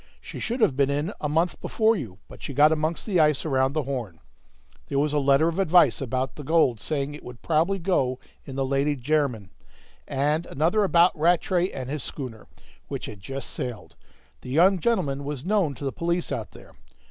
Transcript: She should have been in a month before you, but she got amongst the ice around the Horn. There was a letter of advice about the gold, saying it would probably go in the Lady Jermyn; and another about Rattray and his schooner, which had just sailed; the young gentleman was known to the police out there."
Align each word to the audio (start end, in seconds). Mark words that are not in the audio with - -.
She 0.19 0.39
should 0.39 0.61
have 0.61 0.75
been 0.75 0.89
in 0.89 1.13
a 1.21 1.29
month 1.29 1.61
before 1.61 1.95
you, 1.95 2.17
but 2.27 2.41
she 2.41 2.55
got 2.55 2.71
amongst 2.71 3.05
the 3.05 3.19
ice 3.19 3.45
around 3.45 3.73
the 3.73 3.83
Horn. 3.83 4.19
There 4.87 4.97
was 4.97 5.13
a 5.13 5.19
letter 5.19 5.47
of 5.47 5.59
advice 5.59 6.01
about 6.01 6.37
the 6.37 6.43
gold, 6.43 6.79
saying 6.79 7.13
it 7.13 7.23
would 7.23 7.43
probably 7.43 7.77
go 7.77 8.17
in 8.43 8.55
the 8.55 8.65
Lady 8.65 8.95
Jermyn; 8.95 9.51
and 10.07 10.47
another 10.47 10.83
about 10.83 11.15
Rattray 11.15 11.69
and 11.69 11.87
his 11.87 12.01
schooner, 12.01 12.47
which 12.87 13.05
had 13.05 13.19
just 13.19 13.51
sailed; 13.51 13.95
the 14.41 14.49
young 14.49 14.79
gentleman 14.79 15.23
was 15.23 15.45
known 15.45 15.75
to 15.75 15.83
the 15.83 15.91
police 15.93 16.31
out 16.31 16.49
there." 16.49 16.71